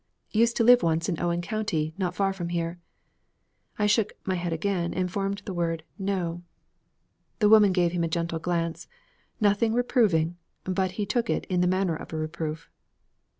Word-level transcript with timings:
Used 0.31 0.57
to 0.57 0.63
live 0.63 0.81
once 0.81 1.07
in 1.07 1.19
Owen 1.21 1.41
County 1.41 1.93
not 1.95 2.15
far 2.15 2.33
from 2.33 2.49
here.' 2.49 2.79
I 3.77 3.85
shook 3.85 4.13
my 4.25 4.33
head 4.33 4.51
again 4.51 4.95
and 4.95 5.11
formed 5.11 5.43
the 5.45 5.53
word 5.53 5.83
'No.' 5.99 6.41
The 7.37 7.49
woman 7.49 7.71
gave 7.71 7.91
him 7.91 8.03
a 8.03 8.07
gentle 8.07 8.39
glance; 8.39 8.87
nothing 9.39 9.73
reproving, 9.75 10.37
but 10.63 10.93
he 10.93 11.05
took 11.05 11.29
it 11.29 11.45
in 11.51 11.61
the 11.61 11.67
manner 11.67 11.95
of 11.95 12.11
reproof. 12.13 12.67